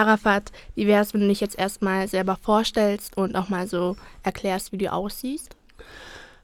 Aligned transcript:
Arafat, 0.00 0.50
wie 0.74 0.86
wäre 0.86 1.02
es, 1.02 1.12
wenn 1.12 1.20
du 1.20 1.28
dich 1.28 1.40
jetzt 1.40 1.58
erstmal 1.58 2.08
selber 2.08 2.36
vorstellst 2.40 3.16
und 3.16 3.36
auch 3.36 3.48
mal 3.50 3.66
so 3.66 3.96
erklärst, 4.22 4.72
wie 4.72 4.78
du 4.78 4.90
aussiehst? 4.90 5.56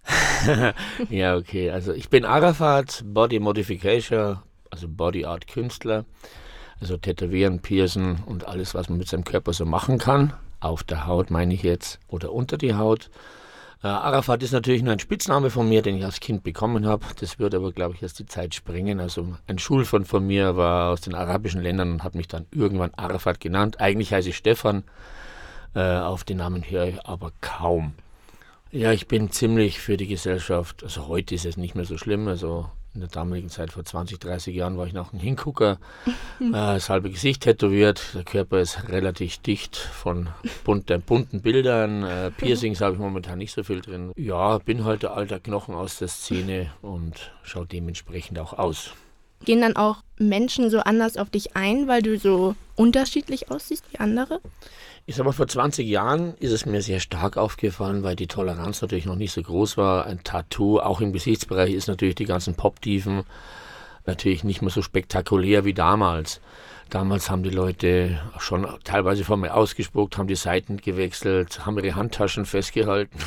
ja, 1.10 1.36
okay. 1.36 1.70
Also 1.70 1.92
ich 1.92 2.10
bin 2.10 2.24
Arafat, 2.24 3.02
Body 3.06 3.40
Modification, 3.40 4.38
also 4.70 4.88
Body 4.88 5.24
Art 5.24 5.48
Künstler. 5.48 6.04
Also 6.78 6.98
Tätowieren, 6.98 7.60
Piercen 7.60 8.22
und 8.26 8.46
alles, 8.46 8.74
was 8.74 8.90
man 8.90 8.98
mit 8.98 9.08
seinem 9.08 9.24
Körper 9.24 9.54
so 9.54 9.64
machen 9.64 9.96
kann. 9.96 10.34
Auf 10.60 10.84
der 10.84 11.06
Haut 11.06 11.30
meine 11.30 11.54
ich 11.54 11.62
jetzt 11.62 11.98
oder 12.08 12.32
unter 12.32 12.58
die 12.58 12.74
Haut. 12.74 13.10
Äh, 13.82 13.88
Arafat 13.88 14.42
ist 14.42 14.52
natürlich 14.52 14.82
nur 14.82 14.92
ein 14.92 14.98
Spitzname 14.98 15.50
von 15.50 15.68
mir, 15.68 15.82
den 15.82 15.96
ich 15.96 16.04
als 16.04 16.20
Kind 16.20 16.42
bekommen 16.42 16.86
habe. 16.86 17.04
Das 17.20 17.38
wird 17.38 17.54
aber, 17.54 17.72
glaube 17.72 17.94
ich, 17.94 18.02
erst 18.02 18.18
die 18.18 18.26
Zeit 18.26 18.54
springen. 18.54 19.00
Also 19.00 19.36
ein 19.46 19.58
Schulfreund 19.58 20.08
von 20.08 20.26
mir 20.26 20.56
war 20.56 20.90
aus 20.90 21.02
den 21.02 21.14
arabischen 21.14 21.62
Ländern 21.62 21.92
und 21.92 22.04
hat 22.04 22.14
mich 22.14 22.28
dann 22.28 22.46
irgendwann 22.50 22.94
Arafat 22.94 23.40
genannt. 23.40 23.80
Eigentlich 23.80 24.12
heiße 24.12 24.30
ich 24.30 24.36
Stefan. 24.36 24.84
Äh, 25.74 25.98
auf 25.98 26.24
den 26.24 26.38
Namen 26.38 26.62
höre 26.68 26.86
ich 26.86 27.06
aber 27.06 27.32
kaum. 27.40 27.92
Ja, 28.72 28.92
ich 28.92 29.08
bin 29.08 29.30
ziemlich 29.30 29.78
für 29.80 29.96
die 29.96 30.08
Gesellschaft. 30.08 30.82
Also 30.82 31.06
heute 31.06 31.34
ist 31.34 31.44
es 31.44 31.56
nicht 31.56 31.74
mehr 31.74 31.84
so 31.84 31.98
schlimm. 31.98 32.28
Also 32.28 32.70
in 32.96 33.00
der 33.00 33.08
damaligen 33.08 33.48
Zeit, 33.48 33.72
vor 33.72 33.84
20, 33.84 34.18
30 34.18 34.54
Jahren, 34.54 34.76
war 34.76 34.86
ich 34.86 34.92
noch 34.92 35.12
ein 35.12 35.20
Hingucker. 35.20 35.78
äh, 36.40 36.50
das 36.50 36.90
halbe 36.90 37.10
Gesicht 37.10 37.42
tätowiert. 37.42 38.02
Der 38.14 38.24
Körper 38.24 38.60
ist 38.60 38.88
relativ 38.88 39.38
dicht 39.38 39.76
von 39.76 40.28
bunten, 40.64 41.02
bunten 41.02 41.40
Bildern. 41.42 42.02
Äh, 42.02 42.30
Piercings 42.32 42.80
habe 42.80 42.94
ich 42.94 42.98
momentan 42.98 43.38
nicht 43.38 43.52
so 43.52 43.62
viel 43.62 43.80
drin. 43.80 44.12
Ja, 44.16 44.58
bin 44.58 44.84
halt 44.84 45.02
der 45.02 45.12
alte 45.12 45.38
Knochen 45.38 45.74
aus 45.74 45.98
der 45.98 46.08
Szene 46.08 46.72
und 46.82 47.32
schaue 47.42 47.66
dementsprechend 47.66 48.38
auch 48.38 48.54
aus. 48.54 48.92
Gehen 49.44 49.60
dann 49.60 49.76
auch 49.76 49.98
Menschen 50.18 50.70
so 50.70 50.78
anders 50.80 51.16
auf 51.16 51.30
dich 51.30 51.56
ein, 51.56 51.88
weil 51.88 52.02
du 52.02 52.18
so 52.18 52.54
unterschiedlich 52.74 53.50
aussiehst 53.50 53.84
wie 53.92 53.98
andere? 53.98 54.40
Ich 55.04 55.14
sag 55.14 55.24
mal, 55.24 55.32
vor 55.32 55.46
20 55.46 55.86
Jahren 55.86 56.34
ist 56.40 56.52
es 56.52 56.66
mir 56.66 56.82
sehr 56.82 57.00
stark 57.00 57.36
aufgefallen, 57.36 58.02
weil 58.02 58.16
die 58.16 58.26
Toleranz 58.26 58.82
natürlich 58.82 59.06
noch 59.06 59.14
nicht 59.14 59.32
so 59.32 59.42
groß 59.42 59.76
war. 59.76 60.06
Ein 60.06 60.24
Tattoo, 60.24 60.80
auch 60.80 61.00
im 61.00 61.12
Gesichtsbereich, 61.12 61.72
ist 61.74 61.86
natürlich 61.86 62.16
die 62.16 62.24
ganzen 62.24 62.54
Pop-Tiefen 62.54 63.24
natürlich 64.06 64.44
nicht 64.44 64.62
mehr 64.62 64.70
so 64.70 64.82
spektakulär 64.82 65.64
wie 65.64 65.74
damals. 65.74 66.40
Damals 66.90 67.30
haben 67.30 67.42
die 67.42 67.50
Leute 67.50 68.20
schon 68.38 68.64
teilweise 68.84 69.24
vor 69.24 69.36
mir 69.36 69.54
ausgespuckt, 69.54 70.18
haben 70.18 70.28
die 70.28 70.36
Seiten 70.36 70.76
gewechselt, 70.76 71.66
haben 71.66 71.76
ihre 71.78 71.96
Handtaschen 71.96 72.46
festgehalten, 72.46 73.18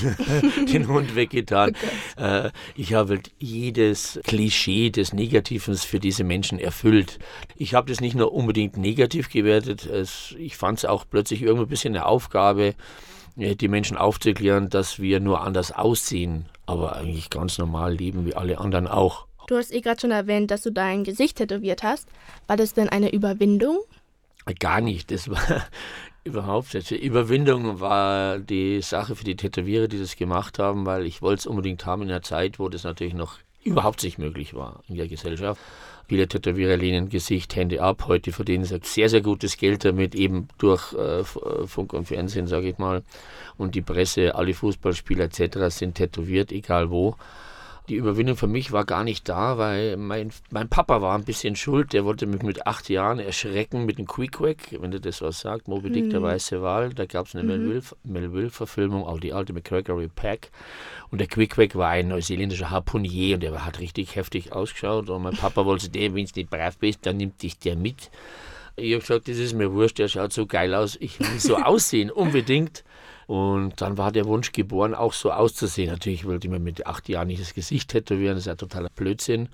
den 0.71 0.87
Hund 0.87 1.15
weggetan. 1.15 1.75
Oh 2.17 2.21
äh, 2.21 2.51
ich 2.75 2.93
habe 2.93 3.15
halt 3.15 3.31
jedes 3.37 4.17
Klischee 4.23 4.91
des 4.91 5.11
Negativen 5.11 5.75
für 5.75 5.99
diese 5.99 6.23
Menschen 6.23 6.57
erfüllt. 6.57 7.19
Ich 7.57 7.73
habe 7.73 7.89
das 7.89 7.99
nicht 7.99 8.15
nur 8.15 8.31
unbedingt 8.31 8.77
negativ 8.77 9.29
gewertet, 9.29 9.85
es, 9.85 10.35
ich 10.39 10.55
fand 10.55 10.77
es 10.77 10.85
auch 10.85 11.03
plötzlich 11.09 11.41
irgendwie 11.41 11.65
ein 11.65 11.69
bisschen 11.69 11.93
eine 11.93 12.05
Aufgabe, 12.05 12.75
äh, 13.37 13.55
die 13.57 13.67
Menschen 13.67 13.97
aufzuklären, 13.97 14.69
dass 14.69 14.99
wir 14.99 15.19
nur 15.19 15.41
anders 15.41 15.73
aussehen, 15.73 16.45
aber 16.65 16.95
eigentlich 16.95 17.29
ganz 17.29 17.57
normal 17.57 17.93
leben 17.93 18.25
wie 18.25 18.35
alle 18.35 18.59
anderen 18.59 18.87
auch. 18.87 19.28
Du 19.49 19.57
hast 19.57 19.73
eh 19.73 19.81
gerade 19.81 19.99
schon 19.99 20.11
erwähnt, 20.11 20.51
dass 20.51 20.61
du 20.61 20.71
dein 20.71 21.03
Gesicht 21.03 21.37
tätowiert 21.37 21.81
hast. 21.81 22.07
War 22.45 22.55
das 22.55 22.75
denn 22.75 22.87
eine 22.87 23.11
Überwindung? 23.11 23.79
Gar 24.59 24.79
nicht. 24.79 25.09
Das 25.09 25.27
war 25.27 25.41
überhaupt 26.23 26.75
nicht. 26.75 26.91
Überwindung 26.91 27.79
war 27.79 28.37
die 28.37 28.79
Sache 28.83 29.15
für 29.15 29.23
die 29.23 29.35
Tätowierer, 29.35 29.87
die 29.87 29.97
das 29.97 30.15
gemacht 30.17 30.59
haben, 30.59 30.85
weil 30.85 31.07
ich 31.07 31.23
wollte 31.23 31.39
es 31.39 31.47
unbedingt 31.47 31.87
haben 31.87 32.03
in 32.03 32.09
einer 32.09 32.21
Zeit, 32.21 32.59
wo 32.59 32.69
das 32.69 32.83
natürlich 32.83 33.15
noch 33.15 33.39
überhaupt 33.63 34.03
nicht 34.03 34.19
möglich 34.19 34.53
war 34.53 34.83
in 34.87 34.97
der 34.97 35.07
Gesellschaft. 35.07 35.59
Viele 36.07 36.27
Tätowierer 36.27 36.77
lehnen 36.77 37.09
Gesicht, 37.09 37.55
Hände 37.55 37.81
ab. 37.81 38.03
Heute 38.05 38.31
verdienen 38.31 38.65
sie 38.65 38.79
sehr, 38.83 39.09
sehr 39.09 39.21
gutes 39.21 39.57
Geld 39.57 39.83
damit, 39.83 40.13
eben 40.13 40.47
durch 40.59 40.93
äh, 40.93 41.21
äh 41.21 41.23
Funk 41.23 41.93
und 41.93 42.05
Fernsehen, 42.05 42.45
sage 42.45 42.69
ich 42.69 42.77
mal. 42.77 43.01
Und 43.57 43.73
die 43.73 43.81
Presse, 43.81 44.35
alle 44.35 44.53
Fußballspieler 44.53 45.23
etc. 45.23 45.75
sind 45.75 45.95
tätowiert, 45.95 46.51
egal 46.51 46.91
wo 46.91 47.15
die 47.89 47.95
Überwindung 47.95 48.35
für 48.35 48.47
mich 48.47 48.71
war 48.71 48.85
gar 48.85 49.03
nicht 49.03 49.27
da, 49.27 49.57
weil 49.57 49.97
mein, 49.97 50.31
mein 50.51 50.69
Papa 50.69 51.01
war 51.01 51.17
ein 51.17 51.23
bisschen 51.23 51.55
schuld. 51.55 51.91
Der 51.93 52.05
wollte 52.05 52.27
mich 52.27 52.43
mit 52.43 52.67
acht 52.67 52.87
Jahren 52.87 53.19
erschrecken 53.19 53.85
mit 53.85 53.97
dem 53.97 54.05
Quick-Quack, 54.05 54.79
wenn 54.79 54.91
du 54.91 54.99
das 54.99 55.21
was 55.21 55.39
sagt, 55.39 55.67
Moby 55.67 55.89
Dick, 55.89 56.05
mhm. 56.05 56.09
der 56.11 56.21
weiße 56.21 56.61
Wal. 56.61 56.93
Da 56.93 57.05
gab 57.05 57.25
es 57.25 57.35
eine 57.35 57.57
mhm. 57.57 57.81
Melville-Verfilmung, 58.03 59.03
auch 59.03 59.19
die 59.19 59.33
alte 59.33 59.53
mit 59.53 59.65
Gregory 59.65 60.07
Peck. 60.07 60.51
Und 61.09 61.19
der 61.19 61.27
Quick-Quack 61.27 61.75
war 61.75 61.89
ein 61.89 62.09
neuseeländischer 62.09 62.69
Harpunier 62.69 63.35
und 63.35 63.43
der 63.43 63.65
hat 63.65 63.79
richtig 63.79 64.15
heftig 64.15 64.53
ausgeschaut. 64.53 65.09
Und 65.09 65.23
mein 65.23 65.35
Papa 65.35 65.65
wollte, 65.65 65.87
wenn 65.93 66.13
du 66.13 66.21
nicht 66.21 66.49
brav 66.49 66.77
bist, 66.77 67.05
dann 67.07 67.17
nimmt 67.17 67.41
dich 67.41 67.57
der 67.57 67.75
mit. 67.75 68.11
Ich 68.75 68.93
habe 68.93 69.01
gesagt, 69.01 69.27
das 69.27 69.37
ist 69.37 69.55
mir 69.55 69.73
wurscht, 69.73 69.97
der 69.97 70.07
schaut 70.07 70.31
so 70.31 70.45
geil 70.45 70.73
aus, 70.73 70.95
ich 71.01 71.19
will 71.19 71.39
so 71.39 71.57
aussehen, 71.57 72.11
unbedingt. 72.11 72.83
Und 73.29 73.79
dann 73.79 73.99
war 73.99 74.11
der 74.11 74.25
Wunsch 74.25 74.53
geboren, 74.53 74.95
auch 74.95 75.13
so 75.13 75.31
auszusehen. 75.31 75.91
Natürlich 75.91 76.25
wollte 76.25 76.47
ich 76.47 76.51
mir 76.51 76.57
mit 76.57 76.87
acht 76.87 77.07
Jahren 77.07 77.27
nicht 77.27 77.39
das 77.39 77.53
Gesicht 77.53 77.91
tätowieren, 77.91 78.33
das 78.33 78.41
ist 78.41 78.47
ja 78.47 78.55
totaler 78.55 78.89
Blödsinn. 78.89 79.49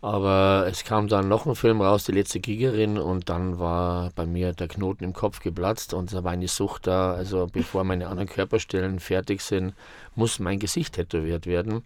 Aber 0.00 0.66
es 0.70 0.84
kam 0.84 1.08
dann 1.08 1.26
noch 1.26 1.44
ein 1.44 1.56
Film 1.56 1.80
raus, 1.80 2.04
Die 2.04 2.12
letzte 2.12 2.40
Kriegerin, 2.40 2.96
und 2.96 3.28
dann 3.28 3.58
war 3.58 4.12
bei 4.14 4.24
mir 4.24 4.52
der 4.52 4.68
Knoten 4.68 5.02
im 5.02 5.14
Kopf 5.14 5.40
geplatzt 5.40 5.94
und 5.94 6.12
da 6.12 6.22
war 6.22 6.30
eine 6.30 6.46
Sucht 6.46 6.86
da. 6.86 7.12
Also 7.12 7.48
bevor 7.52 7.82
meine 7.82 8.06
anderen 8.06 8.28
Körperstellen 8.28 9.00
fertig 9.00 9.40
sind, 9.40 9.74
muss 10.14 10.38
mein 10.38 10.60
Gesicht 10.60 10.94
tätowiert 10.94 11.48
werden. 11.48 11.82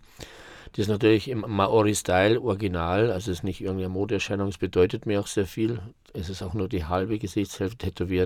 Das 0.72 0.81
ist 0.81 0.88
natürlich 0.88 1.28
im 1.28 1.47
Maori-Style 1.49 2.43
original, 2.43 3.10
also 3.10 3.31
es 3.31 3.38
ist 3.38 3.44
nicht 3.44 3.62
irgendeine 3.62 3.88
Modeerscheinung, 3.88 4.49
es 4.49 4.59
bedeutet 4.59 5.06
mir 5.06 5.20
auch 5.20 5.26
sehr 5.26 5.47
viel. 5.47 5.81
Es 6.12 6.28
ist 6.28 6.43
auch 6.43 6.53
nur 6.53 6.69
die 6.69 6.84
halbe 6.84 7.19
Gesichtshälfte 7.19 7.87
tätowiert. 7.87 8.20